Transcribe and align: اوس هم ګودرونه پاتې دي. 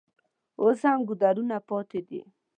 اوس 0.61 0.79
هم 0.89 0.99
ګودرونه 1.07 1.57
پاتې 1.69 1.99
دي. 2.07 2.21